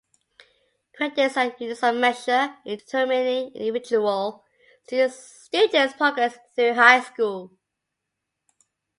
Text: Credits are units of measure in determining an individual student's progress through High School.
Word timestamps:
Credits 0.97 1.37
are 1.37 1.53
units 1.59 1.83
of 1.83 1.93
measure 1.95 2.57
in 2.65 2.79
determining 2.79 3.49
an 3.53 3.53
individual 3.53 4.43
student's 4.83 5.93
progress 5.95 6.39
through 6.55 6.73
High 6.73 7.01
School. 7.03 7.51